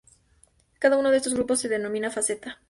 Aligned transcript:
Cada 0.79 0.97
uno 0.97 1.11
de 1.11 1.17
estos 1.17 1.35
grupos 1.35 1.59
se 1.59 1.69
denomina 1.69 2.09
faceta. 2.09 2.57